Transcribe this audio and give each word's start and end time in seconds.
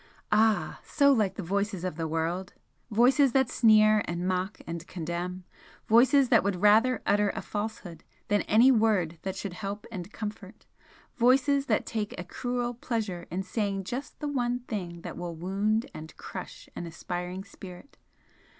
Ah! 0.31 0.79
so 0.83 1.13
like 1.13 1.35
the 1.35 1.43
voices 1.43 1.83
of 1.83 1.95
the 1.95 2.07
world! 2.07 2.53
Voices 2.89 3.33
that 3.33 3.51
sneer 3.51 4.01
and 4.05 4.27
mock 4.27 4.59
and 4.65 4.87
condemn! 4.87 5.43
voices 5.85 6.29
that 6.29 6.43
would 6.43 6.55
rather 6.55 7.03
utter 7.05 7.29
a 7.35 7.41
falsehood 7.43 8.03
than 8.27 8.41
any 8.49 8.71
word 8.71 9.19
that 9.21 9.35
should 9.35 9.53
help 9.53 9.85
and 9.91 10.11
comfort 10.11 10.65
voices 11.17 11.67
that 11.67 11.85
take 11.85 12.19
a 12.19 12.23
cruel 12.23 12.73
pleasure 12.73 13.27
in 13.29 13.43
saying 13.43 13.83
just 13.83 14.19
the 14.19 14.27
one 14.27 14.61
thing 14.61 15.01
that 15.01 15.17
will 15.17 15.35
wound 15.35 15.85
and 15.93 16.17
crush 16.17 16.67
an 16.75 16.87
aspiring 16.87 17.43
spirit! 17.43 17.95